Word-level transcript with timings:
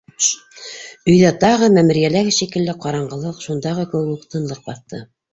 Өйҙө 1.11 1.31
тағы 1.41 1.67
мәмерйәләге 1.75 2.33
шикелле 2.37 2.75
ҡараңғылыҡ, 2.85 3.43
шундағы 3.49 3.85
кеүек 3.91 4.09
үк 4.15 4.25
тынлыҡ 4.33 4.63
баҫты. 4.71 5.03